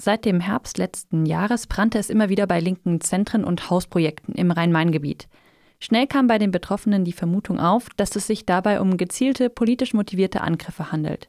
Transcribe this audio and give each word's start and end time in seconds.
Seit 0.00 0.24
dem 0.24 0.38
Herbst 0.38 0.78
letzten 0.78 1.26
Jahres 1.26 1.66
brannte 1.66 1.98
es 1.98 2.08
immer 2.08 2.28
wieder 2.28 2.46
bei 2.46 2.60
linken 2.60 3.00
Zentren 3.00 3.42
und 3.42 3.68
Hausprojekten 3.68 4.34
im 4.34 4.52
Rhein-Main-Gebiet. 4.52 5.28
Schnell 5.80 6.06
kam 6.06 6.28
bei 6.28 6.38
den 6.38 6.52
Betroffenen 6.52 7.04
die 7.04 7.12
Vermutung 7.12 7.58
auf, 7.58 7.88
dass 7.96 8.14
es 8.14 8.26
sich 8.26 8.46
dabei 8.46 8.80
um 8.80 8.96
gezielte, 8.96 9.50
politisch 9.50 9.94
motivierte 9.94 10.40
Angriffe 10.40 10.92
handelt. 10.92 11.28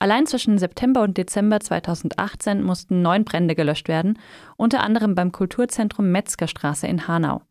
Allein 0.00 0.26
zwischen 0.26 0.58
September 0.58 1.02
und 1.02 1.16
Dezember 1.16 1.60
2018 1.60 2.62
mussten 2.62 3.02
neun 3.02 3.24
Brände 3.24 3.54
gelöscht 3.54 3.88
werden, 3.88 4.18
unter 4.56 4.80
anderem 4.80 5.14
beim 5.14 5.32
Kulturzentrum 5.32 6.10
Metzgerstraße 6.10 6.86
in 6.86 7.08
Hanau. 7.08 7.42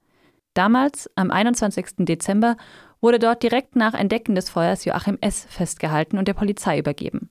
Damals, 0.53 1.09
am 1.15 1.31
21. 1.31 2.05
Dezember, 2.05 2.57
wurde 3.01 3.19
dort 3.19 3.43
direkt 3.43 3.75
nach 3.75 3.93
Entdecken 3.93 4.35
des 4.35 4.49
Feuers 4.49 4.85
Joachim 4.85 5.17
S. 5.21 5.45
festgehalten 5.49 6.17
und 6.17 6.27
der 6.27 6.33
Polizei 6.33 6.79
übergeben. 6.79 7.29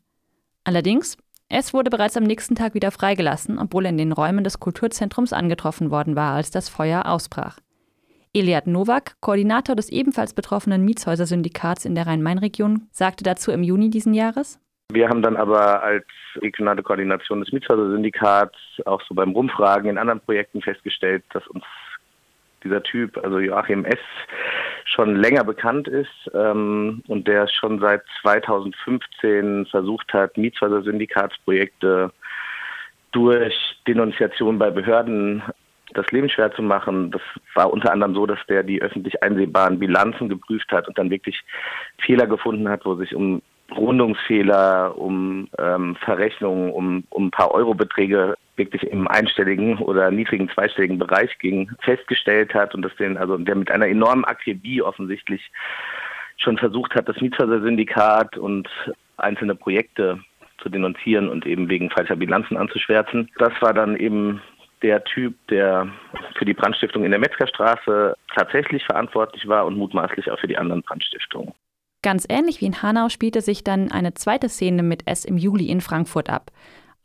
Allerdings, 0.64 1.16
S. 1.48 1.72
wurde 1.72 1.90
bereits 1.90 2.16
am 2.16 2.24
nächsten 2.24 2.56
Tag 2.56 2.74
wieder 2.74 2.90
freigelassen, 2.90 3.58
obwohl 3.58 3.86
er 3.86 3.90
in 3.90 3.98
den 3.98 4.12
Räumen 4.12 4.42
des 4.42 4.58
Kulturzentrums 4.58 5.32
angetroffen 5.32 5.90
worden 5.90 6.16
war, 6.16 6.34
als 6.34 6.50
das 6.50 6.68
Feuer 6.68 7.06
ausbrach. 7.06 7.58
Eliad 8.34 8.66
Nowak, 8.66 9.16
Koordinator 9.20 9.76
des 9.76 9.88
ebenfalls 9.88 10.34
betroffenen 10.34 10.84
Mietshäuser-Syndikats 10.84 11.84
in 11.84 11.94
der 11.94 12.06
Rhein-Main-Region, 12.06 12.88
sagte 12.90 13.24
dazu 13.24 13.52
im 13.52 13.62
Juni 13.62 13.90
diesen 13.90 14.12
Jahres, 14.12 14.60
wir 14.92 15.08
haben 15.08 15.22
dann 15.22 15.36
aber 15.36 15.82
als 15.82 16.04
regionale 16.36 16.82
Koordination 16.82 17.40
des 17.40 17.52
Mietshäuser-Syndikats 17.52 18.56
auch 18.84 19.02
so 19.08 19.14
beim 19.14 19.32
Rumfragen 19.32 19.90
in 19.90 19.98
anderen 19.98 20.20
Projekten 20.20 20.62
festgestellt, 20.62 21.24
dass 21.32 21.46
uns 21.48 21.64
dieser 22.62 22.82
Typ, 22.82 23.16
also 23.18 23.38
Joachim 23.38 23.84
S., 23.84 23.98
schon 24.86 25.16
länger 25.16 25.44
bekannt 25.44 25.88
ist 25.88 26.30
ähm, 26.32 27.02
und 27.08 27.28
der 27.28 27.48
schon 27.48 27.80
seit 27.80 28.02
2015 28.22 29.66
versucht 29.66 30.12
hat, 30.12 30.36
Mietshäuser-Syndikatsprojekte 30.36 32.12
durch 33.12 33.54
Denunziation 33.86 34.58
bei 34.58 34.70
Behörden 34.70 35.42
das 35.94 36.06
Leben 36.10 36.28
schwer 36.28 36.52
zu 36.52 36.62
machen. 36.62 37.10
Das 37.10 37.22
war 37.54 37.72
unter 37.72 37.92
anderem 37.92 38.14
so, 38.14 38.26
dass 38.26 38.38
der 38.48 38.62
die 38.62 38.82
öffentlich 38.82 39.22
einsehbaren 39.22 39.78
Bilanzen 39.78 40.28
geprüft 40.28 40.70
hat 40.72 40.88
und 40.88 40.98
dann 40.98 41.10
wirklich 41.10 41.40
Fehler 41.98 42.26
gefunden 42.26 42.68
hat, 42.68 42.84
wo 42.84 42.94
sich 42.96 43.14
um 43.14 43.42
Rundungsfehler, 43.74 44.96
um 44.96 45.48
ähm, 45.58 45.96
Verrechnungen, 45.96 46.72
um, 46.72 47.04
um 47.10 47.26
ein 47.26 47.30
paar 47.30 47.52
Eurobeträge 47.52 48.36
wirklich 48.56 48.82
im 48.84 49.06
einstelligen 49.08 49.78
oder 49.78 50.10
niedrigen 50.10 50.48
zweistelligen 50.48 50.98
Bereich 50.98 51.38
ging, 51.38 51.70
festgestellt 51.80 52.54
hat 52.54 52.74
und 52.74 52.82
dass 52.82 52.94
den, 52.96 53.16
also 53.16 53.36
der 53.36 53.54
mit 53.54 53.70
einer 53.70 53.86
enormen 53.86 54.24
Akribie 54.24 54.82
offensichtlich 54.82 55.50
schon 56.38 56.58
versucht 56.58 56.94
hat, 56.94 57.08
das 57.08 57.20
Mietshäuser-Syndikat 57.20 58.36
und 58.36 58.68
einzelne 59.16 59.54
Projekte 59.54 60.20
zu 60.58 60.68
denunzieren 60.68 61.28
und 61.28 61.46
eben 61.46 61.68
wegen 61.68 61.90
falscher 61.90 62.16
Bilanzen 62.16 62.56
anzuschwärzen. 62.56 63.30
Das 63.38 63.52
war 63.60 63.74
dann 63.74 63.96
eben 63.96 64.40
der 64.82 65.02
Typ, 65.04 65.34
der 65.48 65.88
für 66.36 66.44
die 66.44 66.54
Brandstiftung 66.54 67.04
in 67.04 67.10
der 67.10 67.20
Metzgerstraße 67.20 68.14
tatsächlich 68.34 68.84
verantwortlich 68.84 69.48
war 69.48 69.66
und 69.66 69.76
mutmaßlich 69.76 70.30
auch 70.30 70.38
für 70.38 70.48
die 70.48 70.58
anderen 70.58 70.82
Brandstiftungen. 70.82 71.52
Ganz 72.02 72.26
ähnlich 72.28 72.60
wie 72.60 72.66
in 72.66 72.82
Hanau 72.82 73.08
spielte 73.08 73.40
sich 73.40 73.64
dann 73.64 73.90
eine 73.90 74.14
zweite 74.14 74.48
Szene 74.48 74.82
mit 74.82 75.06
S 75.06 75.24
im 75.24 75.38
Juli 75.38 75.66
in 75.70 75.80
Frankfurt 75.80 76.30
ab. 76.30 76.50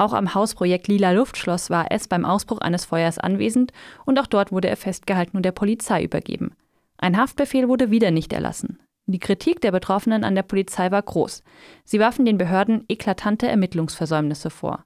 Auch 0.02 0.14
am 0.14 0.34
Hausprojekt 0.34 0.88
Lila 0.88 1.12
Luftschloss 1.12 1.70
war 1.70 1.92
S 1.92 2.08
beim 2.08 2.26
Ausbruch 2.26 2.58
eines 2.58 2.86
Feuers 2.86 3.20
anwesend 3.20 3.72
und 4.04 4.18
auch 4.20 4.26
dort 4.26 4.52
wurde 4.52 4.68
er 4.68 4.76
festgehalten 4.76 5.38
und 5.38 5.44
der 5.44 5.52
Polizei 5.52 6.04
übergeben. 6.04 6.56
Ein 6.98 7.18
Haftbefehl 7.18 7.68
wurde 7.68 7.92
wieder 7.92 8.10
nicht 8.10 8.34
erlassen. 8.34 8.80
Die 9.06 9.20
Kritik 9.20 9.62
der 9.62 9.72
Betroffenen 9.72 10.24
an 10.24 10.34
der 10.34 10.42
Polizei 10.42 10.90
war 10.90 11.04
groß. 11.04 11.44
Sie 11.84 12.00
warfen 12.00 12.26
den 12.26 12.40
Behörden 12.40 12.84
eklatante 12.90 13.48
Ermittlungsversäumnisse 13.48 14.50
vor. 14.50 14.86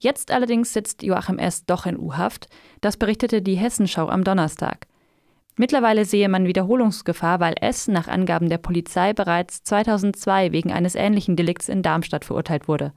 Jetzt 0.00 0.32
allerdings 0.32 0.72
sitzt 0.72 1.04
Joachim 1.04 1.38
S. 1.38 1.64
doch 1.64 1.86
in 1.86 1.96
U-Haft. 1.96 2.48
Das 2.80 2.96
berichtete 2.96 3.42
die 3.42 3.54
Hessenschau 3.54 4.08
am 4.08 4.24
Donnerstag. 4.24 4.88
Mittlerweile 5.54 6.04
sehe 6.04 6.28
man 6.28 6.48
Wiederholungsgefahr, 6.48 7.38
weil 7.38 7.54
S 7.60 7.86
nach 7.86 8.08
Angaben 8.08 8.48
der 8.48 8.58
Polizei 8.58 9.12
bereits 9.12 9.62
2002 9.62 10.50
wegen 10.50 10.72
eines 10.72 10.96
ähnlichen 10.96 11.36
Delikts 11.36 11.68
in 11.68 11.82
Darmstadt 11.82 12.24
verurteilt 12.24 12.66
wurde. 12.66 12.92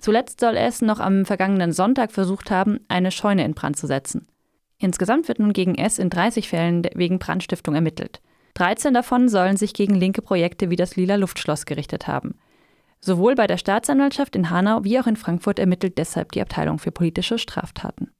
Zuletzt 0.00 0.40
soll 0.40 0.56
S 0.56 0.80
noch 0.80 0.98
am 0.98 1.26
vergangenen 1.26 1.72
Sonntag 1.72 2.10
versucht 2.10 2.50
haben, 2.50 2.80
eine 2.88 3.10
Scheune 3.10 3.44
in 3.44 3.52
Brand 3.54 3.76
zu 3.76 3.86
setzen. 3.86 4.26
Insgesamt 4.78 5.28
wird 5.28 5.38
nun 5.38 5.52
gegen 5.52 5.74
S 5.74 5.98
in 5.98 6.08
30 6.08 6.48
Fällen 6.48 6.82
wegen 6.94 7.18
Brandstiftung 7.18 7.74
ermittelt. 7.74 8.22
13 8.54 8.94
davon 8.94 9.28
sollen 9.28 9.58
sich 9.58 9.74
gegen 9.74 9.94
linke 9.94 10.22
Projekte 10.22 10.70
wie 10.70 10.76
das 10.76 10.96
Lila 10.96 11.16
Luftschloss 11.16 11.66
gerichtet 11.66 12.06
haben. 12.06 12.34
Sowohl 13.00 13.34
bei 13.34 13.46
der 13.46 13.58
Staatsanwaltschaft 13.58 14.36
in 14.36 14.48
Hanau 14.50 14.84
wie 14.84 14.98
auch 14.98 15.06
in 15.06 15.16
Frankfurt 15.16 15.58
ermittelt 15.58 15.98
deshalb 15.98 16.32
die 16.32 16.40
Abteilung 16.40 16.78
für 16.78 16.92
politische 16.92 17.38
Straftaten. 17.38 18.10